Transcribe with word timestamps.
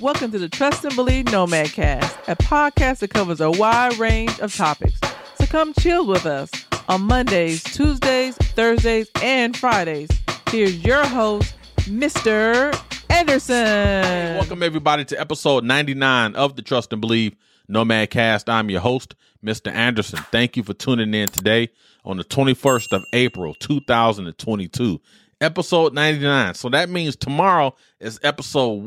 Welcome 0.00 0.32
to 0.32 0.40
the 0.40 0.48
Trust 0.48 0.84
and 0.84 0.96
Believe 0.96 1.26
Nomad 1.26 1.70
Cast, 1.70 2.18
a 2.26 2.34
podcast 2.34 2.98
that 2.98 3.10
covers 3.10 3.40
a 3.40 3.48
wide 3.48 3.96
range 3.96 4.40
of 4.40 4.52
topics. 4.52 4.98
So 5.36 5.46
come 5.46 5.72
chill 5.78 6.04
with 6.04 6.26
us 6.26 6.50
on 6.88 7.02
Mondays, 7.02 7.62
Tuesdays, 7.62 8.34
Thursdays, 8.36 9.08
and 9.22 9.56
Fridays. 9.56 10.10
Here's 10.50 10.84
your 10.84 11.06
host, 11.06 11.54
Mr. 11.82 12.76
Anderson. 13.08 14.36
Welcome 14.36 14.64
everybody 14.64 15.04
to 15.04 15.20
episode 15.20 15.62
99 15.62 16.34
of 16.34 16.56
the 16.56 16.62
Trust 16.62 16.92
and 16.92 17.00
Believe 17.00 17.36
Nomad 17.68 18.10
Cast. 18.10 18.50
I'm 18.50 18.70
your 18.70 18.80
host, 18.80 19.14
Mr. 19.44 19.72
Anderson. 19.72 20.18
Thank 20.32 20.56
you 20.56 20.64
for 20.64 20.74
tuning 20.74 21.14
in 21.14 21.28
today 21.28 21.68
on 22.04 22.16
the 22.16 22.24
21st 22.24 22.92
of 22.92 23.04
April, 23.12 23.54
2022. 23.54 25.00
Episode 25.40 25.94
99. 25.94 26.54
So 26.54 26.68
that 26.70 26.88
means 26.88 27.14
tomorrow 27.14 27.76
is 28.00 28.18
episode 28.24 28.82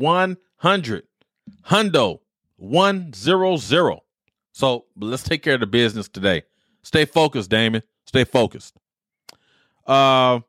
100. 0.60 1.04
Hundo 1.66 2.20
100. 2.56 4.00
So 4.52 4.86
let's 4.96 5.22
take 5.22 5.42
care 5.42 5.54
of 5.54 5.60
the 5.60 5.66
business 5.66 6.08
today. 6.08 6.42
Stay 6.82 7.04
focused, 7.04 7.50
Damon. 7.50 7.82
Stay 8.06 8.24
focused. 8.24 8.74
Uh 9.86 10.40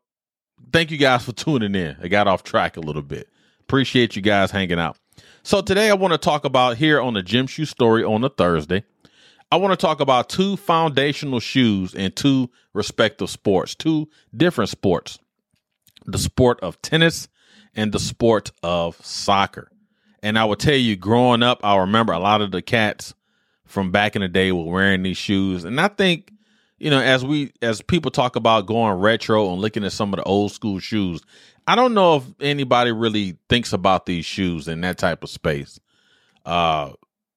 thank 0.74 0.92
you 0.92 0.98
guys 0.98 1.24
for 1.24 1.32
tuning 1.32 1.76
in. 1.76 1.96
I 2.02 2.08
got 2.08 2.28
off 2.28 2.44
track 2.44 2.78
a 2.78 2.82
little 2.82 3.02
bit. 3.02 3.30
Appreciate 3.62 4.16
you 4.16 4.22
guys 4.22 4.52
hanging 4.52 4.80
out. 4.80 4.98
So 5.44 5.62
today 5.62 5.90
I 5.90 5.94
want 5.94 6.14
to 6.14 6.18
talk 6.18 6.44
about 6.44 6.78
here 6.78 7.00
on 7.00 7.14
the 7.14 7.22
Gym 7.22 7.48
Shoe 7.48 7.66
Story 7.66 8.04
on 8.04 8.24
a 8.24 8.30
Thursday. 8.30 8.84
I 9.52 9.56
want 9.58 9.72
to 9.72 9.84
talk 9.84 10.00
about 10.00 10.30
two 10.30 10.58
foundational 10.58 11.40
shoes 11.40 11.94
in 11.96 12.12
two 12.12 12.50
respective 12.74 13.30
sports, 13.30 13.74
two 13.76 14.10
different 14.36 14.70
sports. 14.70 15.18
The 16.06 16.18
sport 16.18 16.60
of 16.62 16.82
tennis 16.82 17.28
and 17.76 17.92
the 17.92 18.00
sport 18.00 18.52
of 18.62 19.04
soccer. 19.04 19.72
And 20.22 20.38
I 20.38 20.46
will 20.46 20.56
tell 20.56 20.76
you, 20.76 20.96
growing 20.96 21.44
up, 21.44 21.60
I 21.64 21.78
remember 21.78 22.14
a 22.14 22.20
lot 22.20 22.42
of 22.42 22.52
the 22.52 22.62
cats 22.62 23.14
from 23.66 23.92
back 23.92 24.16
in 24.16 24.22
the 24.22 24.28
day 24.28 24.52
were 24.52 24.64
wearing 24.64 25.04
these 25.04 25.18
shoes. 25.18 25.64
And 25.64 25.80
I 25.80 25.88
think, 25.88 26.32
you 26.78 26.90
know, 26.90 27.00
as 27.00 27.24
we 27.24 27.54
as 27.62 27.82
people 27.82 28.12
talk 28.12 28.36
about 28.36 28.66
going 28.66 28.94
retro 29.00 29.52
and 29.52 29.62
looking 29.62 29.84
at 29.84 29.92
some 29.92 30.14
of 30.14 30.18
the 30.18 30.24
old 30.24 30.52
school 30.52 30.80
shoes, 30.80 31.22
I 31.68 31.76
don't 31.76 31.94
know 31.94 32.18
if 32.18 32.24
anybody 32.42 32.92
really 32.92 33.38
thinks 33.48 33.74
about 33.74 34.06
these 34.06 34.26
shoes 34.26 34.68
in 34.68 34.82
that 34.82 34.98
type 34.98 35.24
of 35.24 35.30
space. 35.30 35.80
Uh 36.46 36.94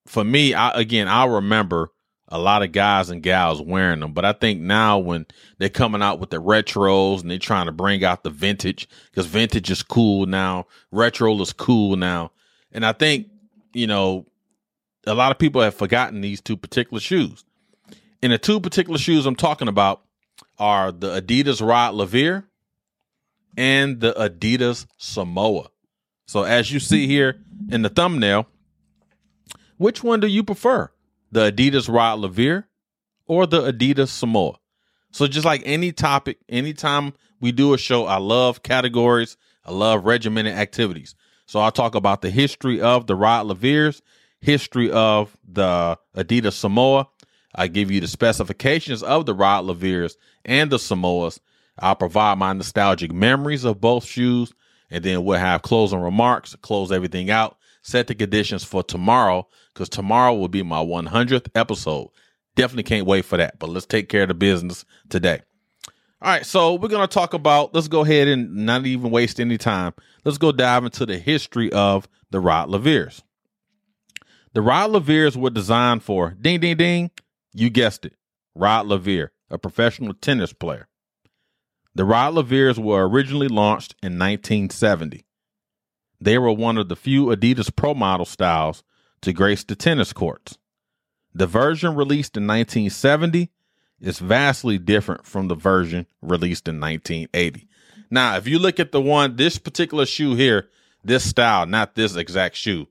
for 0.07 0.25
me, 0.25 0.55
I 0.55 0.71
again, 0.73 1.07
I 1.09 1.27
remember 1.27 1.91
a 2.33 2.39
lot 2.39 2.63
of 2.63 2.73
guys 2.73 3.11
and 3.11 3.23
gals 3.23 3.61
wearing 3.61 4.01
them. 4.01 4.15
But 4.15 4.25
I 4.25 4.33
think 4.33 4.61
now 4.61 4.99
when 4.99 5.27
they're 5.59 5.69
coming 5.69 6.03
out 6.03 6.19
with 6.19 6.31
the 6.31 6.41
retros 6.41 7.21
and 7.21 7.31
they're 7.31 7.39
trying 7.39 7.67
to 7.67 7.73
bring 7.73 8.03
out 8.05 8.25
the 8.25 8.31
vintage, 8.31 8.89
because 9.11 9.27
vintage 9.27 9.71
is 9.71 9.83
cool 9.83 10.25
now, 10.25 10.67
retro 10.91 11.39
is 11.43 11.53
cool 11.53 11.97
now. 11.97 12.33
And 12.73 12.85
I 12.85 12.93
think, 12.93 13.29
you 13.73 13.87
know, 13.87 14.27
a 15.07 15.15
lot 15.15 15.31
of 15.31 15.39
people 15.39 15.61
have 15.63 15.75
forgotten 15.75 16.21
these 16.21 16.41
two 16.41 16.57
particular 16.57 17.01
shoes. 17.01 17.45
And 18.23 18.33
the 18.33 18.39
two 18.39 18.61
particular 18.61 18.99
shoes 18.99 19.27
I'm 19.27 19.37
talking 19.37 19.69
about 19.69 20.03
are 20.59 20.93
the 20.93 21.21
Adidas 21.21 21.67
Rod 21.67 21.95
Laver 21.95 22.45
and 23.57 24.01
the 24.01 24.13
Adidas 24.13 24.87
Samoa. 24.97 25.69
So 26.27 26.45
as 26.45 26.73
you 26.73 26.81
see 26.81 27.07
here 27.07 27.41
in 27.71 27.83
the 27.83 27.89
thumbnail, 27.89 28.47
which 29.77 30.03
one 30.03 30.21
do 30.21 30.27
you 30.29 30.45
prefer? 30.45 30.91
The 31.33 31.51
Adidas 31.51 31.93
Rod 31.93 32.21
Laver 32.21 32.69
or 33.27 33.47
the 33.47 33.73
Adidas 33.73 34.09
Samoa? 34.09 34.59
So 35.11 35.27
just 35.27 35.45
like 35.45 35.63
any 35.65 35.93
topic, 35.93 36.39
anytime 36.49 37.13
we 37.41 37.53
do 37.53 37.75
a 37.75 37.79
show, 37.79 38.07
I 38.07 38.19
love 38.19 38.63
categories. 38.63 39.37
I 39.65 39.73
love 39.73 40.05
regimented 40.05 40.55
activities. 40.55 41.15
So 41.53 41.61
I'll 41.61 41.71
talk 41.71 41.95
about 41.95 42.23
the 42.23 42.31
history 42.31 42.81
of 42.81 43.07
the 43.07 43.15
Rod 43.15 43.45
Lavers, 43.47 44.01
history 44.41 44.91
of 44.91 45.37
the 45.47 45.99
Adidas 46.17 46.55
Samoa. 46.55 47.09
I 47.55 47.69
give 47.69 47.91
you 47.91 48.01
the 48.01 48.09
specifications 48.09 49.03
of 49.03 49.27
the 49.27 49.35
Rod 49.35 49.67
Lavers 49.67 50.17
and 50.47 50.71
the 50.73 50.79
Samoas. 50.79 51.41
I'll 51.79 51.95
provide 51.95 52.39
my 52.39 52.55
nostalgic 52.55 53.13
memories 53.13 53.65
of 53.65 53.83
both 53.83 54.07
shoes, 54.07 54.55
and 54.91 55.05
then 55.05 55.27
we'll 55.27 55.39
have 55.39 55.61
closing 55.61 56.01
remarks, 56.01 56.57
close 56.63 56.91
everything 56.91 57.31
out, 57.31 57.59
set 57.83 58.07
the 58.07 58.15
conditions 58.15 58.65
for 58.65 58.83
tomorrow, 58.83 59.47
because 59.75 59.91
tomorrow 59.91 60.33
will 60.33 60.49
be 60.49 60.63
my 60.63 60.83
100th 60.83 61.51
episode. 61.55 62.09
Definitely 62.57 62.85
can't 62.85 63.07
wait 63.07 63.27
for 63.27 63.37
that, 63.37 63.59
but 63.59 63.69
let's 63.69 63.85
take 63.85 64.09
care 64.09 64.23
of 64.23 64.29
the 64.29 64.35
business 64.35 64.87
today. 65.11 65.43
All 66.23 66.31
right, 66.31 66.47
so 66.47 66.75
we're 66.75 66.89
going 66.89 67.07
to 67.07 67.13
talk 67.13 67.35
about, 67.35 67.75
let's 67.75 67.89
go 67.89 68.05
ahead 68.05 68.29
and 68.29 68.65
not 68.65 68.87
even 68.87 69.11
waste 69.11 69.41
any 69.41 69.59
time. 69.59 69.93
Let's 70.25 70.39
go 70.39 70.53
dive 70.53 70.85
into 70.85 71.05
the 71.05 71.19
history 71.19 71.73
of 71.73 72.09
the 72.31 72.41
Rod 72.41 72.69
Lavers. 72.69 73.23
The 74.55 74.63
Rod 74.63 74.91
Lavers 74.91 75.37
were 75.37 75.51
designed 75.51 76.03
for, 76.03 76.37
ding, 76.41 76.61
ding, 76.61 76.77
ding, 76.77 77.11
you 77.53 77.71
guessed 77.71 78.05
it, 78.05 78.15
Rod 78.55 78.87
Laver, 78.87 79.33
a 79.51 79.59
professional 79.59 80.15
tennis 80.15 80.53
player. 80.53 80.89
The 81.95 82.05
Rod 82.05 82.35
Lavers 82.35 82.79
were 82.79 83.09
originally 83.09 83.49
launched 83.49 83.95
in 84.03 84.19
1970. 84.19 85.25
They 86.21 86.39
were 86.39 86.53
one 86.53 86.79
of 86.79 86.89
the 86.89 86.97
few 86.97 87.27
Adidas 87.27 87.75
Pro 87.75 87.95
model 87.95 88.27
styles 88.27 88.85
to 89.23 89.33
grace 89.33 89.65
the 89.65 89.75
tennis 89.75 90.13
courts. 90.13 90.57
The 91.35 91.47
version 91.47 91.97
released 91.97 92.37
in 92.37 92.47
1970 92.47 93.51
is 94.01 94.19
vastly 94.19 94.79
different 94.79 95.27
from 95.27 95.49
the 95.49 95.55
version 95.55 96.07
released 96.21 96.69
in 96.69 96.79
1980. 96.79 97.69
Now, 98.13 98.37
if 98.37 98.47
you 98.47 98.59
look 98.59 98.79
at 98.79 98.93
the 98.93 99.01
one, 99.01 99.37
this 99.37 99.57
particular 99.57 100.05
shoe 100.05 100.35
here, 100.35 100.69
this 101.03 101.27
style, 101.27 101.65
not 101.65 101.95
this 101.95 102.15
exact 102.15 102.57
shoe, 102.57 102.87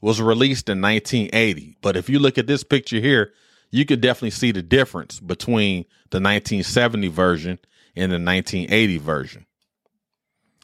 was 0.00 0.20
released 0.20 0.68
in 0.68 0.82
1980. 0.82 1.76
But 1.80 1.96
if 1.96 2.08
you 2.08 2.18
look 2.18 2.36
at 2.36 2.48
this 2.48 2.64
picture 2.64 2.98
here, 2.98 3.32
you 3.70 3.86
could 3.86 4.00
definitely 4.00 4.30
see 4.30 4.50
the 4.50 4.64
difference 4.64 5.20
between 5.20 5.84
the 6.10 6.18
1970 6.18 7.06
version 7.06 7.60
and 7.94 8.10
the 8.10 8.16
1980 8.16 8.98
version. 8.98 9.46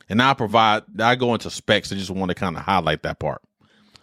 And 0.08 0.20
I 0.20 0.34
provide, 0.34 0.82
I 0.98 1.14
go 1.14 1.32
into 1.32 1.48
specs. 1.48 1.92
I 1.92 1.94
just 1.94 2.10
want 2.10 2.30
to 2.30 2.34
kind 2.34 2.56
of 2.56 2.64
highlight 2.64 3.04
that 3.04 3.20
part. 3.20 3.40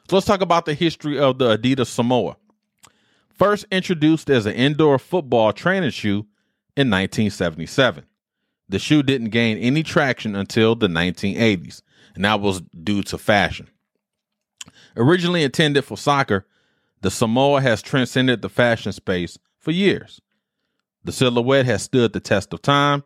So 0.10 0.16
let's 0.16 0.26
talk 0.26 0.40
about 0.40 0.64
the 0.64 0.76
history 0.76 1.20
of 1.20 1.40
the 1.40 1.58
Adidas 1.58 1.88
Samoa. 1.88 2.38
First 3.34 3.66
introduced 3.70 4.30
as 4.30 4.46
an 4.46 4.54
indoor 4.54 4.98
football 4.98 5.52
training 5.52 5.92
shoe 5.92 6.26
in 6.78 6.90
1977. 6.90 8.06
The 8.70 8.80
shoe 8.80 9.04
didn't 9.04 9.30
gain 9.30 9.58
any 9.58 9.84
traction 9.84 10.36
until 10.36 10.76
the 10.76 10.88
1980s, 10.88 11.82
and 12.16 12.24
that 12.24 12.40
was 12.40 12.62
due 12.84 13.02
to 13.04 13.18
fashion. 13.18 13.68
Originally 14.96 15.44
intended 15.44 15.84
for 15.84 15.98
soccer, 15.98 16.46
the 17.02 17.10
Samoa 17.10 17.62
has 17.62 17.82
transcended 17.82 18.42
the 18.42 18.50
fashion 18.50 18.92
space 18.92 19.38
for 19.58 19.72
years. 19.72 20.22
The 21.04 21.12
silhouette 21.12 21.66
has 21.66 21.84
stood 21.84 22.14
the 22.14 22.20
test 22.20 22.54
of 22.54 22.62
time 22.62 23.04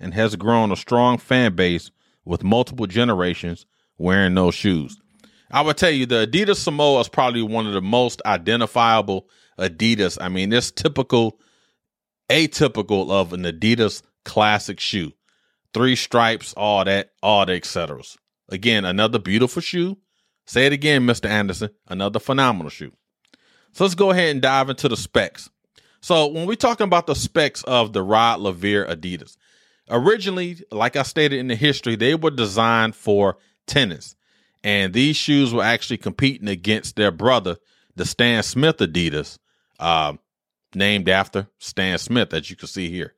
and 0.00 0.14
has 0.14 0.34
grown 0.34 0.72
a 0.72 0.76
strong 0.76 1.18
fan 1.18 1.54
base 1.54 1.90
with 2.24 2.42
multiple 2.42 2.86
generations 2.86 3.66
wearing 3.98 4.34
those 4.34 4.54
shoes. 4.54 5.00
I 5.50 5.60
would 5.60 5.76
tell 5.76 5.90
you 5.90 6.06
the 6.06 6.26
Adidas 6.26 6.56
Samoa 6.56 7.00
is 7.00 7.08
probably 7.08 7.42
one 7.42 7.66
of 7.66 7.74
the 7.74 7.82
most 7.82 8.20
identifiable 8.26 9.28
Adidas. 9.58 10.18
I 10.20 10.28
mean, 10.28 10.52
it's 10.52 10.70
typical, 10.70 11.38
atypical 12.28 13.10
of 13.10 13.32
an 13.32 13.44
Adidas 13.44 14.02
classic 14.24 14.80
shoe. 14.80 15.12
Three 15.72 15.96
stripes, 15.96 16.54
all 16.56 16.84
that, 16.84 17.10
all 17.22 17.46
the 17.46 17.60
etceteras. 17.60 18.16
Again, 18.48 18.84
another 18.84 19.18
beautiful 19.18 19.62
shoe. 19.62 19.98
Say 20.46 20.66
it 20.66 20.72
again, 20.72 21.02
Mr. 21.06 21.28
Anderson. 21.28 21.70
Another 21.88 22.20
phenomenal 22.20 22.70
shoe. 22.70 22.92
So 23.72 23.84
let's 23.84 23.94
go 23.94 24.10
ahead 24.10 24.30
and 24.30 24.42
dive 24.42 24.70
into 24.70 24.88
the 24.88 24.96
specs. 24.96 25.50
So 26.00 26.26
when 26.26 26.46
we're 26.46 26.54
talking 26.54 26.84
about 26.84 27.06
the 27.06 27.14
specs 27.14 27.64
of 27.64 27.92
the 27.92 28.02
Rod 28.02 28.40
Laver 28.40 28.84
Adidas, 28.86 29.36
originally, 29.88 30.58
like 30.70 30.96
I 30.96 31.02
stated 31.02 31.38
in 31.38 31.48
the 31.48 31.56
history, 31.56 31.96
they 31.96 32.14
were 32.14 32.30
designed 32.30 32.94
for 32.94 33.38
tennis. 33.66 34.14
And 34.62 34.92
these 34.92 35.16
shoes 35.16 35.52
were 35.52 35.62
actually 35.62 35.98
competing 35.98 36.48
against 36.48 36.96
their 36.96 37.10
brother, 37.10 37.56
the 37.96 38.04
Stan 38.04 38.42
Smith 38.42 38.78
Adidas, 38.78 39.38
uh, 39.80 40.14
named 40.74 41.08
after 41.08 41.48
Stan 41.58 41.98
Smith, 41.98 42.32
as 42.32 42.50
you 42.50 42.56
can 42.56 42.68
see 42.68 42.90
here. 42.90 43.14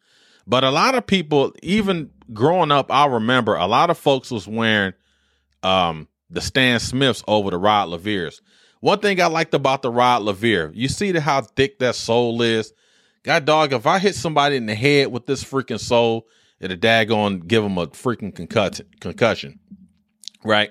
But 0.47 0.65
a 0.65 0.71
lot 0.71 0.95
of 0.95 1.07
people, 1.07 1.53
even 1.63 2.11
growing 2.33 2.71
up, 2.71 2.93
I 2.93 3.07
remember 3.07 3.57
a 3.57 3.67
lot 3.67 3.91
of 3.91 3.99
folks 3.99 4.31
was 4.31 4.47
wearing 4.47 4.93
um, 5.63 6.09
the 6.31 6.41
Stan 6.41 6.79
Smiths 6.81 7.23
over 7.27 7.51
the 7.51 7.59
Rod 7.59 7.89
Lavers. 7.89 8.41
One 8.81 9.01
thing 9.01 9.21
I 9.21 9.27
liked 9.27 9.55
about 9.55 9.83
the 9.83 9.91
Rod 9.91 10.23
Laver, 10.23 10.71
you 10.75 10.89
see 10.89 11.11
the, 11.11 11.21
how 11.21 11.41
thick 11.41 11.79
that 11.81 11.95
sole 11.95 12.41
is. 12.43 12.73
God 13.25 13.45
dog, 13.45 13.73
if 13.73 13.87
I 13.87 13.99
hit 13.99 14.15
somebody 14.15 14.57
in 14.57 14.67
the 14.67 14.75
head 14.75 15.09
with 15.09 15.27
this 15.27 15.43
freaking 15.43 15.81
sole, 15.81 16.29
it'll 16.61 16.77
daggone 16.77 17.47
give 17.47 17.65
them 17.65 17.79
a 17.79 17.89
freaking 17.89 18.35
concussion. 18.35 18.87
Concussion, 19.01 19.59
right? 20.45 20.71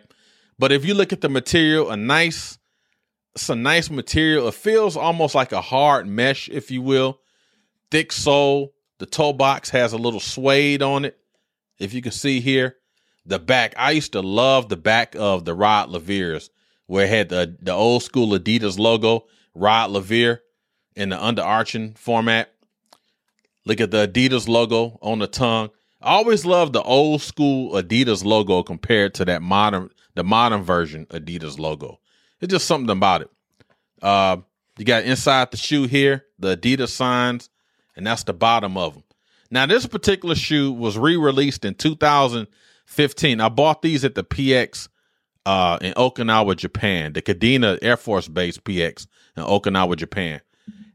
But 0.58 0.72
if 0.72 0.86
you 0.86 0.94
look 0.94 1.12
at 1.12 1.20
the 1.20 1.28
material, 1.28 1.92
a 1.92 1.98
nice, 1.98 2.58
it's 3.34 3.50
a 3.50 3.56
nice 3.56 3.90
material. 3.90 4.48
It 4.48 4.54
feels 4.54 4.96
almost 4.96 5.36
like 5.36 5.52
a 5.52 5.60
hard 5.60 6.08
mesh, 6.08 6.48
if 6.48 6.72
you 6.72 6.82
will. 6.82 7.20
Thick 7.92 8.14
sole. 8.14 8.75
The 9.00 9.06
toe 9.06 9.34
box 9.34 9.70
has 9.72 9.94
a 9.94 9.98
little 9.98 10.20
suede 10.20 10.82
on 10.82 11.06
it. 11.06 11.18
If 11.80 11.94
you 11.94 12.02
can 12.02 12.12
see 12.12 12.40
here, 12.40 12.78
the 13.26 13.40
back. 13.40 13.74
I 13.78 13.92
used 13.92 14.14
to 14.14 14.22
love 14.22 14.70
the 14.70 14.78
back 14.78 15.16
of 15.16 15.46
the 15.46 15.54
Rod 15.54 15.90
Lavers 15.90 16.50
where 16.88 17.06
it 17.06 17.10
had 17.10 17.30
the 17.30 17.58
the 17.62 17.74
old 17.74 18.04
school 18.04 18.38
Adidas 18.38 18.78
logo, 18.78 19.26
Rod 19.54 19.92
Laver 19.92 20.42
in 20.96 21.10
the 21.10 21.18
underarching 21.18 21.98
format. 21.98 22.54
Look 23.66 23.82
at 23.82 23.92
the 23.92 24.08
Adidas 24.08 24.48
logo 24.48 25.00
on 25.02 25.20
the 25.20 25.28
tongue. 25.28 25.72
I 26.02 26.14
always 26.14 26.46
love 26.46 26.72
the 26.72 26.84
old 26.84 27.22
school 27.22 27.74
Adidas 27.74 28.24
logo 28.24 28.62
compared 28.62 29.16
to 29.16 29.26
that 29.26 29.42
modern, 29.42 29.90
the 30.14 30.24
modern 30.24 30.62
version 30.62 31.08
Adidas 31.08 31.58
logo. 31.58 32.00
It's 32.40 32.52
just 32.52 32.68
something 32.68 32.96
about 32.96 33.22
it. 33.22 33.30
Uh, 34.02 34.38
you 34.78 34.86
got 34.86 35.04
inside 35.04 35.50
the 35.50 35.58
shoe 35.58 35.86
here, 35.86 36.26
the 36.38 36.56
Adidas 36.56 36.90
signs, 36.90 37.50
and 37.96 38.06
that's 38.06 38.24
the 38.24 38.34
bottom 38.34 38.78
of 38.78 38.94
them. 38.94 39.04
Now, 39.52 39.66
this 39.66 39.86
particular 39.86 40.36
shoe 40.36 40.72
was 40.72 40.98
re-released 40.98 41.66
in 41.66 41.76
2015. 41.76 43.42
I 43.42 43.50
bought 43.50 43.82
these 43.82 44.04
at 44.04 44.16
the 44.16 44.24
PX 44.24 44.90
uh, 45.46 45.78
in 45.82 45.94
Okinawa, 45.94 46.58
Japan, 46.58 47.14
the 47.14 47.22
Kadena 47.22 47.78
Air 47.82 47.98
Force 47.98 48.28
Base 48.28 48.58
PX 48.58 49.08
in 49.38 49.44
Okinawa, 49.44 49.96
Japan. 49.96 50.42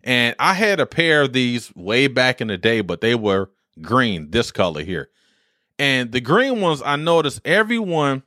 And 0.02 0.35
I 0.38 0.55
had 0.55 0.81
a 0.81 0.87
pair 0.87 1.23
of 1.23 1.32
these 1.32 1.75
way 1.75 2.06
back 2.06 2.41
in 2.41 2.49
the 2.49 2.58
day, 2.58 2.81
but 2.81 3.00
they 3.00 3.14
were 3.14 3.50
green, 3.81 4.31
this 4.31 4.50
color 4.50 4.82
here. 4.82 5.11
And 5.79 6.12
the 6.12 6.20
green 6.20 6.61
ones, 6.61 6.82
I 6.85 6.96
noticed 6.96 7.41
everyone 7.44 8.23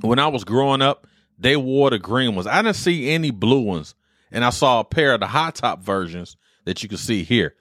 when 0.00 0.18
I 0.18 0.28
was 0.28 0.44
growing 0.44 0.82
up, 0.82 1.06
they 1.38 1.56
wore 1.56 1.90
the 1.90 1.98
green 1.98 2.34
ones. 2.34 2.46
I 2.46 2.62
didn't 2.62 2.76
see 2.76 3.10
any 3.10 3.30
blue 3.30 3.60
ones. 3.60 3.94
And 4.30 4.44
I 4.44 4.50
saw 4.50 4.80
a 4.80 4.84
pair 4.84 5.14
of 5.14 5.20
the 5.20 5.26
hot 5.26 5.56
top 5.56 5.82
versions 5.82 6.36
that 6.64 6.82
you 6.82 6.88
can 6.88 6.98
see 6.98 7.22
here. 7.22 7.54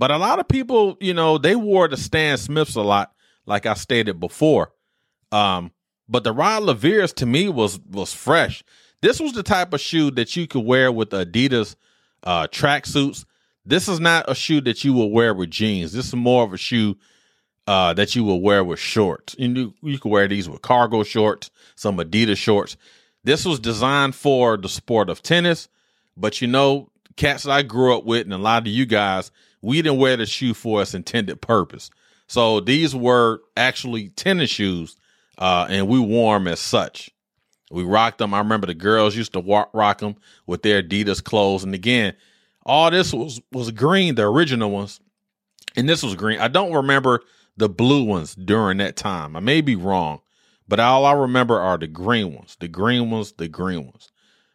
But 0.00 0.10
a 0.10 0.16
lot 0.16 0.38
of 0.38 0.48
people, 0.48 0.96
you 0.98 1.12
know, 1.12 1.36
they 1.36 1.54
wore 1.54 1.86
the 1.86 1.98
Stan 1.98 2.38
Smiths 2.38 2.74
a 2.74 2.80
lot, 2.80 3.12
like 3.44 3.66
I 3.66 3.74
stated 3.74 4.18
before. 4.18 4.72
Um, 5.30 5.72
but 6.08 6.24
the 6.24 6.32
Rod 6.32 6.62
Lavers 6.62 7.12
to 7.16 7.26
me 7.26 7.50
was 7.50 7.78
was 7.80 8.14
fresh. 8.14 8.64
This 9.02 9.20
was 9.20 9.34
the 9.34 9.42
type 9.42 9.74
of 9.74 9.80
shoe 9.82 10.10
that 10.12 10.34
you 10.36 10.46
could 10.46 10.64
wear 10.64 10.90
with 10.90 11.10
Adidas 11.10 11.76
uh 12.22 12.46
tracksuits. 12.46 13.26
This 13.66 13.88
is 13.88 14.00
not 14.00 14.24
a 14.26 14.34
shoe 14.34 14.62
that 14.62 14.84
you 14.84 14.94
will 14.94 15.10
wear 15.10 15.34
with 15.34 15.50
jeans. 15.50 15.92
This 15.92 16.06
is 16.06 16.14
more 16.14 16.44
of 16.44 16.54
a 16.54 16.56
shoe 16.56 16.96
uh, 17.66 17.92
that 17.92 18.16
you 18.16 18.24
will 18.24 18.40
wear 18.40 18.64
with 18.64 18.78
shorts. 18.78 19.36
You, 19.38 19.48
you, 19.50 19.74
you 19.82 19.98
can 19.98 20.10
wear 20.10 20.26
these 20.26 20.48
with 20.48 20.62
cargo 20.62 21.02
shorts, 21.02 21.50
some 21.74 21.98
Adidas 21.98 22.38
shorts. 22.38 22.78
This 23.22 23.44
was 23.44 23.60
designed 23.60 24.14
for 24.14 24.56
the 24.56 24.70
sport 24.70 25.10
of 25.10 25.22
tennis, 25.22 25.68
but 26.16 26.40
you 26.40 26.48
know, 26.48 26.88
cats 27.16 27.42
that 27.42 27.52
I 27.52 27.60
grew 27.62 27.94
up 27.94 28.04
with 28.04 28.22
and 28.22 28.32
a 28.32 28.38
lot 28.38 28.62
of 28.62 28.68
you 28.68 28.86
guys, 28.86 29.30
we 29.62 29.82
didn't 29.82 29.98
wear 29.98 30.16
the 30.16 30.26
shoe 30.26 30.54
for 30.54 30.82
its 30.82 30.94
intended 30.94 31.40
purpose. 31.40 31.90
So 32.26 32.60
these 32.60 32.94
were 32.94 33.40
actually 33.56 34.10
tennis 34.10 34.50
shoes, 34.50 34.96
uh, 35.38 35.66
and 35.68 35.88
we 35.88 35.98
wore 35.98 36.38
them 36.38 36.48
as 36.48 36.60
such. 36.60 37.10
We 37.70 37.82
rocked 37.82 38.18
them. 38.18 38.34
I 38.34 38.38
remember 38.38 38.66
the 38.66 38.74
girls 38.74 39.16
used 39.16 39.32
to 39.34 39.40
walk, 39.40 39.70
rock 39.72 39.98
them 39.98 40.16
with 40.46 40.62
their 40.62 40.82
Adidas 40.82 41.22
clothes. 41.22 41.64
And 41.64 41.74
again, 41.74 42.14
all 42.64 42.90
this 42.90 43.12
was 43.12 43.40
was 43.52 43.70
green, 43.70 44.14
the 44.14 44.28
original 44.28 44.70
ones, 44.70 45.00
and 45.76 45.88
this 45.88 46.02
was 46.02 46.14
green. 46.14 46.40
I 46.40 46.48
don't 46.48 46.72
remember 46.72 47.20
the 47.56 47.68
blue 47.68 48.04
ones 48.04 48.34
during 48.34 48.78
that 48.78 48.96
time. 48.96 49.36
I 49.36 49.40
may 49.40 49.60
be 49.60 49.76
wrong, 49.76 50.20
but 50.68 50.80
all 50.80 51.04
I 51.04 51.12
remember 51.12 51.60
are 51.60 51.78
the 51.78 51.86
green 51.86 52.34
ones, 52.34 52.56
the 52.60 52.68
green 52.68 53.10
ones, 53.10 53.32
the 53.32 53.48
green 53.48 53.84
ones. 53.84 54.10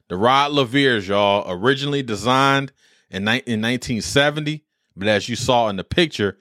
The 0.07 0.17
Rod 0.17 0.51
Lavers, 0.51 1.07
y'all, 1.07 1.49
originally 1.51 2.03
designed 2.03 2.71
in, 3.09 3.23
in 3.23 3.61
1970, 3.61 4.64
but 4.95 5.07
as 5.07 5.29
you 5.29 5.35
saw 5.35 5.67
in 5.69 5.75
the 5.75 5.83
picture, 5.83 6.37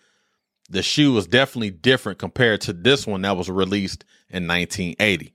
the 0.71 0.83
shoe 0.83 1.13
was 1.13 1.27
definitely 1.27 1.71
different 1.71 2.19
compared 2.19 2.61
to 2.63 2.73
this 2.73 3.07
one 3.07 3.23
that 3.23 3.37
was 3.37 3.51
released 3.51 4.05
in 4.31 4.47
1980. 4.47 5.33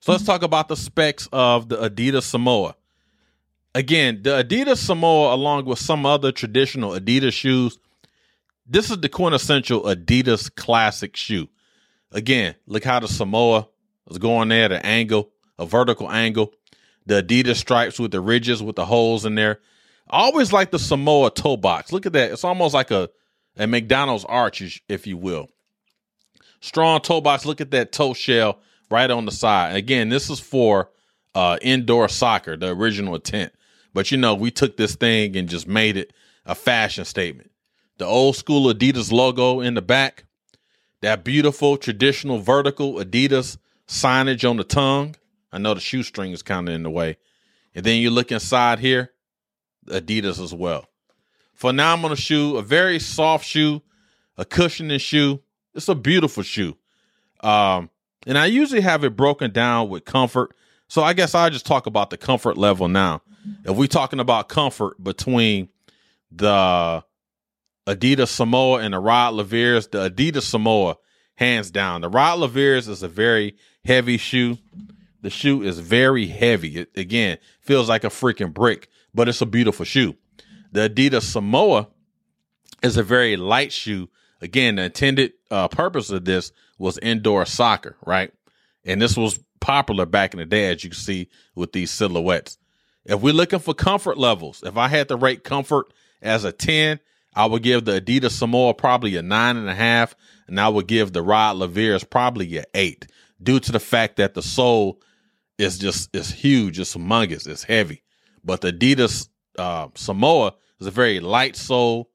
So 0.00 0.12
let's 0.12 0.24
talk 0.24 0.42
about 0.42 0.68
the 0.68 0.76
specs 0.76 1.28
of 1.32 1.68
the 1.68 1.76
Adidas 1.76 2.22
Samoa. 2.22 2.74
Again, 3.74 4.22
the 4.22 4.42
Adidas 4.42 4.78
Samoa, 4.78 5.34
along 5.34 5.66
with 5.66 5.78
some 5.78 6.04
other 6.04 6.32
traditional 6.32 6.92
Adidas 6.92 7.32
shoes, 7.32 7.78
this 8.66 8.90
is 8.90 8.98
the 8.98 9.08
quintessential 9.08 9.82
Adidas 9.82 10.54
classic 10.54 11.16
shoe. 11.16 11.48
Again, 12.12 12.54
look 12.66 12.84
how 12.84 13.00
the 13.00 13.08
Samoa 13.08 13.68
is 14.10 14.18
going 14.18 14.48
there, 14.48 14.68
the 14.68 14.84
angle, 14.84 15.30
a 15.58 15.66
vertical 15.66 16.10
angle, 16.10 16.52
the 17.06 17.22
Adidas 17.22 17.56
stripes 17.56 17.98
with 17.98 18.10
the 18.10 18.20
ridges 18.20 18.62
with 18.62 18.76
the 18.76 18.86
holes 18.86 19.24
in 19.24 19.34
there. 19.34 19.60
I 20.10 20.22
always 20.22 20.52
like 20.52 20.70
the 20.70 20.78
Samoa 20.78 21.30
toe 21.30 21.56
box. 21.56 21.92
Look 21.92 22.04
at 22.04 22.12
that. 22.14 22.32
It's 22.32 22.44
almost 22.44 22.74
like 22.74 22.90
a, 22.90 23.08
a 23.56 23.66
McDonald's 23.66 24.24
arch, 24.24 24.82
if 24.88 25.06
you 25.06 25.16
will. 25.16 25.48
Strong 26.60 27.02
toe 27.02 27.20
box. 27.20 27.46
Look 27.46 27.60
at 27.60 27.70
that 27.70 27.92
toe 27.92 28.12
shell 28.12 28.58
right 28.90 29.10
on 29.10 29.24
the 29.24 29.32
side. 29.32 29.76
Again, 29.76 30.08
this 30.08 30.28
is 30.28 30.40
for 30.40 30.90
uh, 31.34 31.58
indoor 31.62 32.08
soccer, 32.08 32.56
the 32.56 32.68
original 32.68 33.14
intent. 33.14 33.52
But 33.94 34.10
you 34.10 34.18
know, 34.18 34.34
we 34.34 34.50
took 34.50 34.76
this 34.76 34.96
thing 34.96 35.36
and 35.36 35.48
just 35.48 35.66
made 35.66 35.96
it 35.96 36.12
a 36.44 36.54
fashion 36.54 37.04
statement. 37.04 37.50
The 37.98 38.06
old 38.06 38.36
school 38.36 38.72
Adidas 38.72 39.12
logo 39.12 39.60
in 39.60 39.74
the 39.74 39.82
back, 39.82 40.24
that 41.02 41.24
beautiful 41.24 41.76
traditional 41.76 42.38
vertical 42.38 42.94
Adidas 42.94 43.58
signage 43.86 44.48
on 44.48 44.56
the 44.56 44.64
tongue. 44.64 45.16
I 45.52 45.58
know 45.58 45.74
the 45.74 45.80
shoestring 45.80 46.32
is 46.32 46.42
kind 46.42 46.68
of 46.68 46.74
in 46.74 46.82
the 46.82 46.90
way. 46.90 47.18
And 47.74 47.84
then 47.84 48.00
you 48.00 48.10
look 48.10 48.32
inside 48.32 48.78
here, 48.78 49.12
Adidas 49.90 50.42
as 50.42 50.54
well. 50.54 50.86
Phenomenal 51.54 52.16
shoe, 52.16 52.56
a 52.56 52.62
very 52.62 52.98
soft 52.98 53.44
shoe, 53.44 53.82
a 54.36 54.44
cushioning 54.44 54.98
shoe. 54.98 55.40
It's 55.74 55.88
a 55.88 55.94
beautiful 55.94 56.42
shoe. 56.42 56.76
Um, 57.42 57.90
and 58.26 58.38
I 58.38 58.46
usually 58.46 58.80
have 58.80 59.04
it 59.04 59.16
broken 59.16 59.50
down 59.50 59.88
with 59.88 60.04
comfort. 60.04 60.54
So 60.88 61.02
I 61.02 61.12
guess 61.12 61.34
I'll 61.34 61.50
just 61.50 61.66
talk 61.66 61.86
about 61.86 62.10
the 62.10 62.16
comfort 62.16 62.56
level 62.56 62.88
now. 62.88 63.22
If 63.64 63.76
we're 63.76 63.86
talking 63.86 64.20
about 64.20 64.48
comfort 64.48 65.02
between 65.02 65.68
the 66.30 67.04
Adidas 67.86 68.28
Samoa 68.28 68.80
and 68.80 68.94
the 68.94 68.98
Rod 68.98 69.34
Lavers, 69.34 69.88
the 69.88 70.10
Adidas 70.10 70.42
Samoa, 70.42 70.96
hands 71.36 71.70
down. 71.70 72.02
The 72.02 72.08
Rod 72.08 72.38
Lavers 72.38 72.88
is 72.88 73.02
a 73.02 73.08
very 73.08 73.56
heavy 73.84 74.18
shoe. 74.18 74.58
The 75.22 75.30
shoe 75.30 75.62
is 75.62 75.78
very 75.78 76.26
heavy. 76.26 76.76
It, 76.76 76.90
again, 76.96 77.38
feels 77.60 77.88
like 77.88 78.04
a 78.04 78.08
freaking 78.08 78.52
brick, 78.52 78.88
but 79.14 79.28
it's 79.28 79.40
a 79.40 79.46
beautiful 79.46 79.84
shoe. 79.84 80.14
The 80.72 80.88
Adidas 80.88 81.22
Samoa 81.22 81.88
is 82.82 82.96
a 82.96 83.02
very 83.02 83.36
light 83.36 83.72
shoe. 83.72 84.08
Again, 84.40 84.76
the 84.76 84.84
intended 84.84 85.32
uh, 85.50 85.68
purpose 85.68 86.10
of 86.10 86.24
this 86.24 86.52
was 86.78 86.98
indoor 86.98 87.44
soccer, 87.44 87.96
right? 88.06 88.32
And 88.84 89.02
this 89.02 89.16
was 89.16 89.38
popular 89.60 90.06
back 90.06 90.32
in 90.32 90.38
the 90.38 90.46
day, 90.46 90.70
as 90.70 90.82
you 90.82 90.90
can 90.90 90.98
see 90.98 91.28
with 91.54 91.72
these 91.72 91.90
silhouettes. 91.90 92.56
If 93.04 93.20
we're 93.20 93.34
looking 93.34 93.58
for 93.58 93.74
comfort 93.74 94.18
levels, 94.18 94.62
if 94.64 94.76
I 94.76 94.88
had 94.88 95.08
to 95.08 95.16
rate 95.16 95.44
comfort 95.44 95.92
as 96.22 96.44
a 96.44 96.52
10, 96.52 97.00
I 97.34 97.46
would 97.46 97.62
give 97.62 97.84
the 97.84 98.00
Adidas 98.00 98.32
Samoa 98.32 98.74
probably 98.74 99.16
a 99.16 99.22
nine 99.22 99.56
and 99.56 99.68
a 99.68 99.74
half, 99.74 100.14
and 100.48 100.60
I 100.60 100.68
would 100.68 100.86
give 100.86 101.12
the 101.12 101.22
Rod 101.22 101.56
Lavers 101.56 102.04
probably 102.04 102.56
an 102.58 102.64
eight, 102.74 103.06
due 103.42 103.60
to 103.60 103.72
the 103.72 103.80
fact 103.80 104.16
that 104.16 104.34
the 104.34 104.42
sole 104.42 105.00
is 105.58 105.78
just 105.78 106.14
is 106.14 106.30
huge, 106.30 106.80
it's 106.80 106.94
humongous, 106.94 107.46
it's 107.46 107.64
heavy. 107.64 108.02
But 108.44 108.60
the 108.60 108.72
Adidas 108.72 109.28
uh, 109.58 109.88
Samoa 109.94 110.54
is 110.80 110.86
a 110.86 110.90
very 110.90 111.20
light 111.20 111.56
sole. 111.56 112.10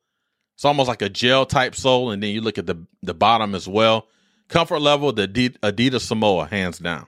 It's 0.56 0.66
almost 0.66 0.88
like 0.88 1.02
a 1.02 1.10
gel 1.10 1.46
type 1.46 1.76
sole, 1.76 2.12
and 2.12 2.24
then 2.24 2.32
you 2.32 2.42
look 2.42 2.58
at 2.58 2.66
the 2.66 2.86
the 3.02 3.14
bottom 3.14 3.56
as 3.56 3.68
well. 3.68 4.08
Comfort 4.48 4.80
level, 4.80 5.12
the 5.12 5.28
Adidas 5.28 6.02
Samoa, 6.02 6.46
hands 6.46 6.80
down. 6.80 7.08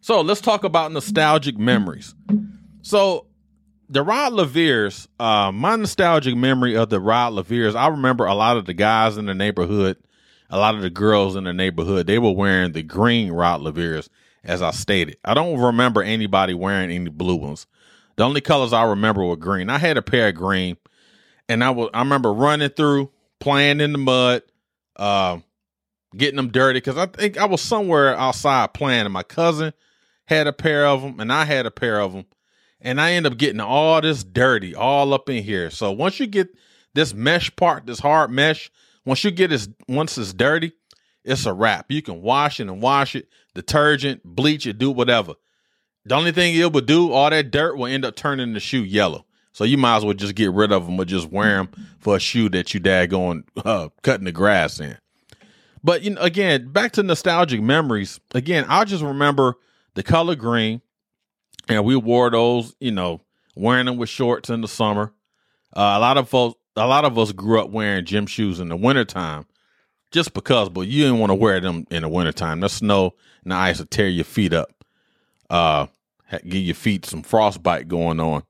So 0.00 0.20
let's 0.20 0.40
talk 0.40 0.64
about 0.64 0.92
nostalgic 0.92 1.58
memories. 1.58 2.14
So 2.82 3.26
the 3.88 4.02
Rod 4.02 4.32
Lavers, 4.32 5.08
uh, 5.18 5.50
my 5.52 5.76
nostalgic 5.76 6.36
memory 6.36 6.76
of 6.76 6.90
the 6.90 7.00
Rod 7.00 7.32
Lavers, 7.32 7.74
I 7.74 7.88
remember 7.88 8.24
a 8.24 8.34
lot 8.34 8.56
of 8.56 8.64
the 8.64 8.74
guys 8.74 9.16
in 9.16 9.26
the 9.26 9.34
neighborhood, 9.34 9.96
a 10.48 10.58
lot 10.58 10.74
of 10.74 10.82
the 10.82 10.90
girls 10.90 11.36
in 11.36 11.44
the 11.44 11.52
neighborhood, 11.52 12.06
they 12.06 12.18
were 12.18 12.30
wearing 12.32 12.72
the 12.72 12.82
green 12.82 13.32
Rod 13.32 13.60
Lavers, 13.60 14.08
as 14.44 14.62
I 14.62 14.70
stated. 14.70 15.18
I 15.24 15.34
don't 15.34 15.58
remember 15.58 16.02
anybody 16.02 16.54
wearing 16.54 16.90
any 16.90 17.10
blue 17.10 17.36
ones. 17.36 17.66
The 18.16 18.24
only 18.24 18.40
colors 18.40 18.72
I 18.72 18.84
remember 18.84 19.24
were 19.24 19.36
green. 19.36 19.70
I 19.70 19.78
had 19.78 19.96
a 19.96 20.02
pair 20.02 20.28
of 20.28 20.34
green, 20.34 20.76
and 21.48 21.64
I 21.64 21.70
was 21.70 21.90
I 21.94 22.00
remember 22.00 22.32
running 22.32 22.70
through, 22.70 23.10
playing 23.38 23.80
in 23.80 23.92
the 23.92 23.98
mud, 23.98 24.42
uh, 24.96 25.38
getting 26.16 26.36
them 26.36 26.50
dirty 26.50 26.78
because 26.78 26.98
I 26.98 27.06
think 27.06 27.38
I 27.38 27.46
was 27.46 27.60
somewhere 27.60 28.16
outside 28.16 28.74
playing, 28.74 29.04
and 29.04 29.12
my 29.12 29.22
cousin 29.22 29.72
had 30.26 30.46
a 30.46 30.52
pair 30.52 30.86
of 30.86 31.02
them, 31.02 31.20
and 31.20 31.32
I 31.32 31.44
had 31.44 31.66
a 31.66 31.70
pair 31.70 32.00
of 32.00 32.12
them 32.12 32.26
and 32.80 33.00
I 33.00 33.12
end 33.12 33.26
up 33.26 33.36
getting 33.36 33.60
all 33.60 34.00
this 34.00 34.24
dirty 34.24 34.74
all 34.74 35.12
up 35.12 35.28
in 35.28 35.42
here. 35.42 35.70
So 35.70 35.92
once 35.92 36.18
you 36.18 36.26
get 36.26 36.48
this 36.94 37.14
mesh 37.14 37.54
part, 37.56 37.86
this 37.86 38.00
hard 38.00 38.30
mesh, 38.30 38.70
once 39.04 39.22
you 39.24 39.30
get 39.30 39.52
it, 39.52 39.68
once 39.88 40.16
it's 40.18 40.32
dirty, 40.32 40.72
it's 41.24 41.46
a 41.46 41.52
wrap. 41.52 41.90
You 41.90 42.02
can 42.02 42.22
wash 42.22 42.60
it 42.60 42.68
and 42.68 42.80
wash 42.80 43.14
it, 43.14 43.28
detergent, 43.54 44.22
bleach 44.24 44.66
it, 44.66 44.78
do 44.78 44.90
whatever. 44.90 45.34
The 46.04 46.14
only 46.14 46.32
thing 46.32 46.54
it 46.54 46.72
will 46.72 46.80
do, 46.80 47.12
all 47.12 47.30
that 47.30 47.50
dirt 47.50 47.76
will 47.76 47.86
end 47.86 48.04
up 48.04 48.16
turning 48.16 48.52
the 48.52 48.60
shoe 48.60 48.82
yellow. 48.82 49.26
So 49.52 49.64
you 49.64 49.76
might 49.76 49.98
as 49.98 50.04
well 50.04 50.14
just 50.14 50.34
get 50.34 50.52
rid 50.52 50.72
of 50.72 50.86
them 50.86 50.98
or 50.98 51.04
just 51.04 51.30
wear 51.30 51.56
them 51.56 51.68
for 51.98 52.16
a 52.16 52.20
shoe 52.20 52.48
that 52.50 52.72
you 52.72 52.80
dad 52.80 53.10
going 53.10 53.44
uh, 53.64 53.88
cutting 54.02 54.24
the 54.24 54.32
grass 54.32 54.80
in. 54.80 54.96
But 55.82 56.02
you 56.02 56.10
know, 56.10 56.20
again, 56.20 56.72
back 56.72 56.92
to 56.92 57.02
nostalgic 57.02 57.60
memories. 57.60 58.20
Again, 58.34 58.64
I 58.68 58.84
just 58.84 59.02
remember 59.02 59.56
the 59.94 60.02
color 60.02 60.36
green, 60.36 60.82
and 61.68 61.84
we 61.84 61.96
wore 61.96 62.30
those, 62.30 62.74
you 62.80 62.90
know, 62.90 63.20
wearing 63.56 63.86
them 63.86 63.96
with 63.96 64.08
shorts 64.08 64.50
in 64.50 64.60
the 64.60 64.68
summer. 64.68 65.12
Uh, 65.74 65.94
a 65.96 66.00
lot 66.00 66.16
of 66.16 66.28
folks, 66.28 66.58
a 66.76 66.86
lot 66.86 67.04
of 67.04 67.18
us 67.18 67.32
grew 67.32 67.60
up 67.60 67.70
wearing 67.70 68.04
gym 68.04 68.26
shoes 68.26 68.60
in 68.60 68.68
the 68.68 68.76
wintertime 68.76 69.46
just 70.10 70.34
because, 70.34 70.68
but 70.68 70.82
you 70.82 71.04
didn't 71.04 71.18
want 71.18 71.30
to 71.30 71.34
wear 71.34 71.60
them 71.60 71.86
in 71.90 72.02
the 72.02 72.08
wintertime. 72.08 72.60
The 72.60 72.68
snow 72.68 73.14
and 73.44 73.52
the 73.52 73.56
ice 73.56 73.78
will 73.78 73.86
tear 73.86 74.08
your 74.08 74.24
feet 74.24 74.52
up, 74.52 74.84
uh, 75.48 75.86
give 76.30 76.62
your 76.62 76.74
feet 76.74 77.06
some 77.06 77.22
frostbite 77.22 77.88
going 77.88 78.20
on. 78.20 78.42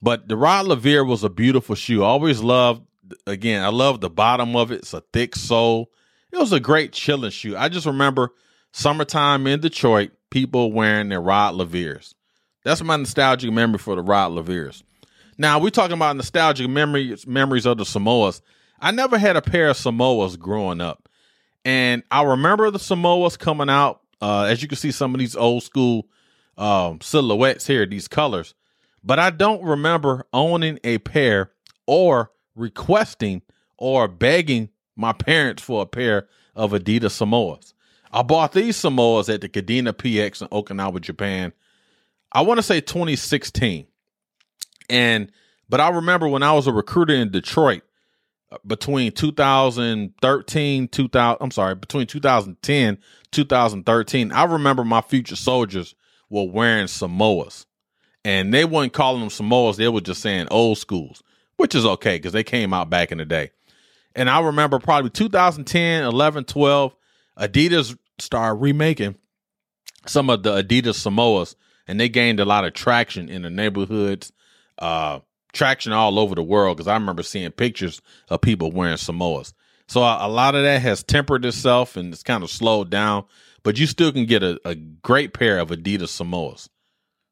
But 0.00 0.28
the 0.28 0.36
Rod 0.36 0.66
Laver 0.66 1.04
was 1.04 1.24
a 1.24 1.30
beautiful 1.30 1.74
shoe. 1.74 2.02
I 2.02 2.06
always 2.06 2.40
loved, 2.40 2.82
again, 3.26 3.62
I 3.64 3.68
love 3.68 4.00
the 4.00 4.10
bottom 4.10 4.56
of 4.56 4.72
it. 4.72 4.80
It's 4.80 4.94
a 4.94 5.02
thick 5.12 5.36
sole. 5.36 5.90
It 6.32 6.38
was 6.38 6.52
a 6.52 6.60
great 6.60 6.92
chilling 6.92 7.30
shoe. 7.30 7.56
I 7.56 7.68
just 7.68 7.86
remember 7.86 8.30
summertime 8.72 9.46
in 9.46 9.60
Detroit, 9.60 10.10
people 10.30 10.72
wearing 10.72 11.10
their 11.10 11.20
Rod 11.20 11.54
Lavers. 11.54 12.14
That's 12.64 12.82
my 12.82 12.96
nostalgic 12.96 13.52
memory 13.52 13.78
for 13.78 13.96
the 13.96 14.02
Rod 14.02 14.32
Lavers. 14.32 14.82
Now 15.38 15.58
we're 15.58 15.70
talking 15.70 15.96
about 15.96 16.16
nostalgic 16.16 16.68
memories 16.68 17.26
memories 17.26 17.66
of 17.66 17.78
the 17.78 17.84
Samoas. 17.84 18.42
I 18.82 18.90
never 18.90 19.16
had 19.16 19.36
a 19.36 19.42
pair 19.42 19.68
of 19.68 19.76
Samoas 19.76 20.36
growing 20.36 20.80
up, 20.80 21.08
and 21.64 22.02
I 22.10 22.24
remember 22.24 22.70
the 22.70 22.80
Samoas 22.80 23.38
coming 23.38 23.70
out. 23.70 24.00
Uh, 24.20 24.42
as 24.42 24.60
you 24.60 24.68
can 24.68 24.76
see, 24.76 24.90
some 24.90 25.14
of 25.14 25.20
these 25.20 25.36
old 25.36 25.62
school 25.62 26.08
um, 26.58 27.00
silhouettes 27.00 27.66
here, 27.66 27.86
these 27.86 28.08
colors, 28.08 28.54
but 29.04 29.20
I 29.20 29.30
don't 29.30 29.62
remember 29.62 30.26
owning 30.32 30.80
a 30.82 30.98
pair 30.98 31.52
or 31.86 32.32
requesting 32.56 33.42
or 33.78 34.08
begging 34.08 34.68
my 34.96 35.12
parents 35.12 35.62
for 35.62 35.82
a 35.82 35.86
pair 35.86 36.26
of 36.54 36.72
Adidas 36.72 37.12
Samoas. 37.12 37.74
I 38.12 38.22
bought 38.22 38.52
these 38.52 38.76
Samoas 38.76 39.32
at 39.32 39.40
the 39.40 39.48
Kadena 39.48 39.92
PX 39.92 40.42
in 40.42 40.48
Okinawa, 40.48 41.00
Japan. 41.00 41.52
I 42.32 42.42
want 42.42 42.58
to 42.58 42.62
say 42.62 42.80
2016. 42.80 43.86
And 44.90 45.30
but 45.68 45.80
I 45.80 45.88
remember 45.88 46.28
when 46.28 46.42
I 46.42 46.52
was 46.52 46.66
a 46.66 46.72
recruiter 46.72 47.14
in 47.14 47.30
Detroit 47.30 47.82
between 48.66 49.12
2013 49.12 50.88
2000 50.88 51.38
I'm 51.40 51.50
sorry, 51.50 51.74
between 51.74 52.06
2010 52.06 52.98
2013, 53.30 54.32
I 54.32 54.44
remember 54.44 54.84
my 54.84 55.00
future 55.00 55.36
soldiers 55.36 55.94
were 56.30 56.48
wearing 56.48 56.86
Samoas. 56.86 57.66
And 58.24 58.54
they 58.54 58.64
weren't 58.64 58.92
calling 58.92 59.20
them 59.20 59.30
Samoas, 59.30 59.76
they 59.76 59.88
were 59.88 60.00
just 60.00 60.22
saying 60.22 60.46
old 60.50 60.78
schools, 60.78 61.22
which 61.56 61.74
is 61.74 61.84
okay 61.84 62.16
because 62.16 62.32
they 62.32 62.44
came 62.44 62.72
out 62.72 62.88
back 62.88 63.10
in 63.10 63.18
the 63.18 63.24
day. 63.24 63.50
And 64.14 64.30
I 64.30 64.40
remember 64.40 64.78
probably 64.78 65.10
2010, 65.10 66.04
11, 66.04 66.44
12, 66.44 66.94
Adidas 67.38 67.96
started 68.18 68.60
remaking 68.60 69.16
some 70.06 70.30
of 70.30 70.42
the 70.42 70.62
Adidas 70.62 70.96
Samoas, 70.96 71.54
and 71.88 71.98
they 71.98 72.08
gained 72.08 72.40
a 72.40 72.44
lot 72.44 72.64
of 72.64 72.74
traction 72.74 73.28
in 73.28 73.42
the 73.42 73.50
neighborhoods, 73.50 74.32
uh, 74.78 75.20
traction 75.52 75.92
all 75.92 76.18
over 76.18 76.34
the 76.34 76.42
world. 76.42 76.76
Because 76.76 76.88
I 76.88 76.94
remember 76.94 77.22
seeing 77.22 77.50
pictures 77.50 78.00
of 78.28 78.40
people 78.40 78.72
wearing 78.72 78.96
Samoas. 78.96 79.52
So 79.88 80.02
a, 80.02 80.26
a, 80.26 80.28
lot 80.28 80.54
of 80.54 80.62
that 80.62 80.80
has 80.80 81.02
tempered 81.02 81.44
itself 81.44 81.96
and 81.96 82.12
it's 82.12 82.22
kind 82.22 82.42
of 82.42 82.50
slowed 82.50 82.90
down, 82.90 83.24
but 83.62 83.78
you 83.78 83.86
still 83.86 84.12
can 84.12 84.26
get 84.26 84.42
a, 84.42 84.58
a 84.64 84.74
great 84.74 85.34
pair 85.34 85.58
of 85.58 85.68
Adidas 85.68 86.08
Samoas. 86.08 86.68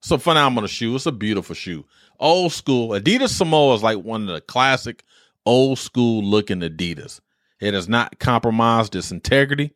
It's 0.00 0.10
a 0.10 0.18
phenomenal 0.18 0.68
shoe. 0.68 0.94
It's 0.94 1.06
a 1.06 1.12
beautiful 1.12 1.54
shoe. 1.54 1.84
Old 2.18 2.52
school. 2.52 2.90
Adidas 2.90 3.30
Samoa 3.30 3.74
is 3.74 3.82
like 3.82 3.98
one 3.98 4.28
of 4.28 4.34
the 4.34 4.40
classic 4.40 5.04
old 5.46 5.78
school 5.78 6.22
looking 6.22 6.60
Adidas. 6.60 7.20
It 7.60 7.74
has 7.74 7.88
not 7.88 8.18
compromised 8.18 8.96
its 8.96 9.10
integrity, 9.10 9.74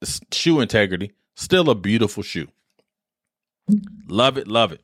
its 0.00 0.20
shoe 0.32 0.60
integrity. 0.60 1.12
Still 1.34 1.70
a 1.70 1.74
beautiful 1.74 2.22
shoe. 2.22 2.48
Love 4.08 4.36
it, 4.36 4.46
love 4.46 4.72
it. 4.72 4.80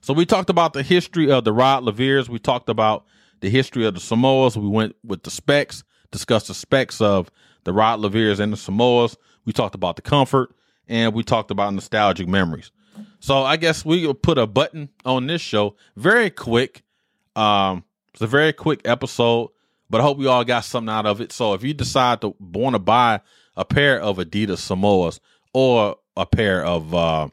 So 0.00 0.14
we 0.14 0.24
talked 0.24 0.50
about 0.50 0.72
the 0.72 0.82
history 0.82 1.30
of 1.30 1.44
the 1.44 1.52
Rod 1.52 1.84
Lavers. 1.84 2.28
We 2.28 2.38
talked 2.38 2.68
about 2.68 3.04
the 3.40 3.50
history 3.50 3.84
of 3.84 3.94
the 3.94 4.00
Samoas. 4.00 4.56
We 4.56 4.68
went 4.68 4.96
with 5.04 5.22
the 5.22 5.30
specs, 5.30 5.84
discussed 6.10 6.48
the 6.48 6.54
specs 6.54 7.00
of 7.00 7.30
the 7.64 7.72
Rod 7.72 8.00
Lavers 8.00 8.40
and 8.40 8.52
the 8.52 8.56
Samoas. 8.56 9.16
We 9.44 9.52
talked 9.52 9.74
about 9.74 9.96
the 9.96 10.02
comfort, 10.02 10.54
and 10.88 11.12
we 11.14 11.22
talked 11.22 11.50
about 11.50 11.74
nostalgic 11.74 12.28
memories. 12.28 12.70
So 13.20 13.42
I 13.42 13.56
guess 13.56 13.84
we 13.84 14.06
will 14.06 14.14
put 14.14 14.38
a 14.38 14.46
button 14.46 14.88
on 15.04 15.26
this 15.26 15.42
show. 15.42 15.76
Very 15.96 16.30
quick. 16.30 16.82
Um, 17.36 17.84
it's 18.12 18.22
a 18.22 18.26
very 18.26 18.52
quick 18.52 18.80
episode, 18.86 19.50
but 19.88 20.00
I 20.00 20.04
hope 20.04 20.18
you 20.18 20.30
all 20.30 20.44
got 20.44 20.64
something 20.64 20.92
out 20.92 21.06
of 21.06 21.20
it. 21.20 21.32
So 21.32 21.54
if 21.54 21.62
you 21.62 21.74
decide 21.74 22.22
to 22.22 22.34
want 22.40 22.74
to 22.74 22.78
buy 22.78 23.20
a 23.56 23.64
pair 23.64 24.00
of 24.00 24.16
Adidas 24.16 24.58
Samoas 24.58 25.20
or 25.52 25.96
a 26.16 26.26
pair 26.26 26.64
of 26.64 26.94
uh, 26.94 27.28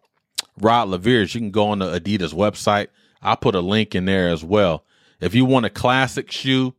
Rod 0.59 0.89
Lavers, 0.89 1.33
you 1.35 1.41
can 1.41 1.51
go 1.51 1.69
on 1.69 1.79
the 1.79 1.99
Adidas 1.99 2.33
website. 2.33 2.87
I'll 3.21 3.37
put 3.37 3.55
a 3.55 3.61
link 3.61 3.95
in 3.95 4.05
there 4.05 4.29
as 4.29 4.43
well. 4.43 4.85
If 5.19 5.33
you 5.33 5.45
want 5.45 5.65
a 5.65 5.69
classic 5.69 6.31
shoe, 6.31 6.73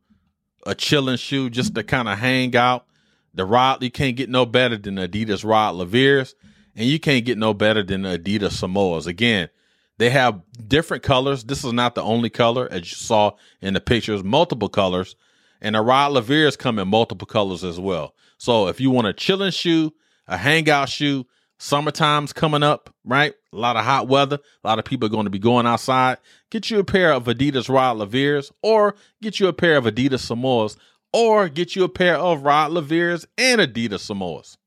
a 0.65 0.75
chilling 0.75 1.17
shoe, 1.17 1.49
just 1.49 1.75
to 1.75 1.83
kind 1.83 2.07
of 2.07 2.17
hang 2.17 2.55
out, 2.55 2.85
the 3.33 3.45
Rod, 3.45 3.83
you 3.83 3.91
can't 3.91 4.15
get 4.15 4.29
no 4.29 4.45
better 4.45 4.77
than 4.77 4.95
Adidas 4.95 5.45
Rod 5.45 5.75
Lavers, 5.75 6.35
and 6.75 6.87
you 6.87 6.99
can't 6.99 7.25
get 7.25 7.37
no 7.37 7.53
better 7.53 7.83
than 7.83 8.03
Adidas 8.03 8.53
Samoas. 8.59 9.07
Again, 9.07 9.49
they 9.97 10.09
have 10.09 10.41
different 10.67 11.03
colors. 11.03 11.43
This 11.43 11.63
is 11.63 11.73
not 11.73 11.95
the 11.95 12.01
only 12.01 12.29
color, 12.29 12.67
as 12.71 12.89
you 12.89 12.95
saw 12.95 13.31
in 13.61 13.73
the 13.73 13.81
pictures, 13.81 14.23
multiple 14.23 14.69
colors. 14.69 15.15
And 15.61 15.75
the 15.75 15.81
Rod 15.81 16.13
Lavers 16.13 16.55
come 16.57 16.79
in 16.79 16.87
multiple 16.87 17.27
colors 17.27 17.63
as 17.65 17.79
well. 17.79 18.15
So 18.37 18.67
if 18.67 18.79
you 18.79 18.91
want 18.91 19.07
a 19.07 19.13
chilling 19.13 19.51
shoe, 19.51 19.93
a 20.27 20.37
hangout 20.37 20.87
shoe, 20.87 21.25
summertime's 21.59 22.33
coming 22.33 22.63
up, 22.63 22.93
right? 23.03 23.33
A 23.53 23.55
lot 23.55 23.75
of 23.75 23.85
hot 23.85 24.07
weather. 24.07 24.39
A 24.63 24.67
lot 24.67 24.79
of 24.79 24.85
people 24.85 25.05
are 25.05 25.11
going 25.11 25.25
to 25.25 25.29
be 25.29 25.39
going 25.39 25.67
outside. 25.67 26.17
Get 26.49 26.71
you 26.71 26.79
a 26.79 26.83
pair 26.83 27.13
of 27.13 27.25
Adidas 27.25 27.69
Rod 27.69 27.97
Lavers 27.97 28.51
or 28.63 28.95
get 29.21 29.39
you 29.39 29.47
a 29.47 29.53
pair 29.53 29.77
of 29.77 29.83
Adidas 29.83 30.25
Samoas 30.25 30.77
or 31.13 31.49
get 31.49 31.75
you 31.75 31.83
a 31.83 31.89
pair 31.89 32.15
of 32.15 32.43
Rod 32.43 32.71
Lavers 32.71 33.25
and 33.37 33.61
Adidas 33.61 34.09
Samoas, 34.09 34.57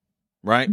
right? 0.43 0.69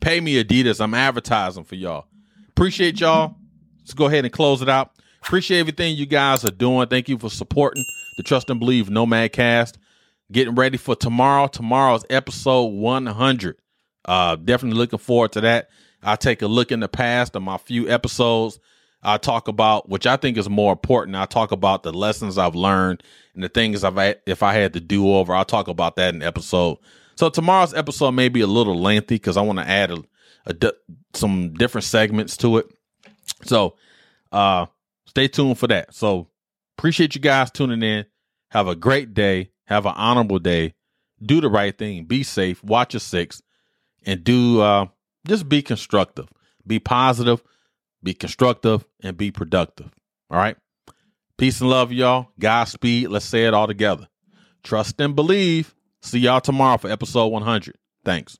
Pay 0.00 0.20
me 0.20 0.42
Adidas. 0.42 0.80
I'm 0.80 0.94
advertising 0.94 1.64
for 1.64 1.74
y'all. 1.74 2.06
Appreciate 2.48 3.00
y'all. 3.00 3.36
Let's 3.80 3.94
go 3.94 4.06
ahead 4.06 4.24
and 4.24 4.32
close 4.32 4.62
it 4.62 4.68
out. 4.68 4.92
Appreciate 5.22 5.60
everything 5.60 5.96
you 5.96 6.06
guys 6.06 6.44
are 6.44 6.50
doing. 6.50 6.88
Thank 6.88 7.08
you 7.08 7.18
for 7.18 7.30
supporting 7.30 7.84
the 8.16 8.22
Trust 8.22 8.50
and 8.50 8.60
Believe 8.60 8.90
Nomad 8.90 9.32
Cast. 9.32 9.78
Getting 10.30 10.54
ready 10.54 10.76
for 10.76 10.96
tomorrow. 10.96 11.46
Tomorrow's 11.46 12.04
episode 12.10 12.66
100. 12.66 13.56
Uh, 14.04 14.36
definitely 14.36 14.78
looking 14.78 14.98
forward 14.98 15.32
to 15.32 15.40
that. 15.42 15.70
I'll 16.02 16.16
take 16.16 16.42
a 16.42 16.46
look 16.46 16.72
in 16.72 16.80
the 16.80 16.88
past 16.88 17.36
of 17.36 17.42
my 17.42 17.58
few 17.58 17.88
episodes. 17.88 18.58
I'll 19.02 19.18
talk 19.18 19.48
about, 19.48 19.88
which 19.88 20.06
I 20.06 20.16
think 20.16 20.36
is 20.36 20.48
more 20.48 20.72
important. 20.72 21.16
I'll 21.16 21.26
talk 21.26 21.52
about 21.52 21.82
the 21.82 21.92
lessons 21.92 22.38
I've 22.38 22.54
learned 22.54 23.02
and 23.34 23.42
the 23.42 23.48
things 23.48 23.84
I've, 23.84 23.98
if 24.26 24.42
I 24.42 24.52
had 24.54 24.72
to 24.74 24.80
do 24.80 25.12
over, 25.12 25.34
I'll 25.34 25.44
talk 25.44 25.68
about 25.68 25.96
that 25.96 26.14
in 26.14 26.22
episode. 26.22 26.78
So 27.16 27.28
tomorrow's 27.28 27.74
episode 27.74 28.12
may 28.12 28.28
be 28.28 28.40
a 28.40 28.46
little 28.46 28.80
lengthy 28.80 29.16
because 29.16 29.36
I 29.36 29.42
want 29.42 29.58
to 29.58 29.68
add 29.68 29.90
a, 29.90 30.02
a, 30.46 30.72
some 31.14 31.54
different 31.54 31.84
segments 31.84 32.36
to 32.38 32.58
it. 32.58 32.66
So, 33.44 33.76
uh, 34.30 34.66
stay 35.06 35.28
tuned 35.28 35.58
for 35.58 35.66
that. 35.66 35.94
So 35.94 36.28
appreciate 36.78 37.14
you 37.14 37.20
guys 37.20 37.50
tuning 37.50 37.82
in. 37.82 38.06
Have 38.50 38.68
a 38.68 38.76
great 38.76 39.14
day. 39.14 39.50
Have 39.66 39.86
an 39.86 39.94
honorable 39.96 40.38
day. 40.38 40.74
Do 41.24 41.40
the 41.40 41.48
right 41.48 41.76
thing. 41.76 42.04
Be 42.04 42.22
safe. 42.22 42.62
Watch 42.62 42.94
your 42.94 43.00
six 43.00 43.42
and 44.04 44.24
do, 44.24 44.60
uh, 44.60 44.86
just 45.26 45.48
be 45.48 45.62
constructive, 45.62 46.28
be 46.66 46.78
positive, 46.78 47.42
be 48.02 48.14
constructive, 48.14 48.84
and 49.02 49.16
be 49.16 49.30
productive. 49.30 49.90
All 50.30 50.38
right. 50.38 50.56
Peace 51.38 51.60
and 51.60 51.70
love, 51.70 51.92
y'all. 51.92 52.28
Godspeed. 52.38 53.08
Let's 53.08 53.24
say 53.24 53.46
it 53.46 53.54
all 53.54 53.66
together. 53.66 54.08
Trust 54.62 55.00
and 55.00 55.14
believe. 55.14 55.74
See 56.00 56.20
y'all 56.20 56.40
tomorrow 56.40 56.78
for 56.78 56.90
episode 56.90 57.28
100. 57.28 57.76
Thanks. 58.04 58.38